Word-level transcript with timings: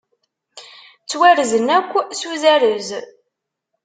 Ttwarzen 1.03 1.67
akk 1.77 1.91
s 2.19 2.21
uzarez. 2.31 2.89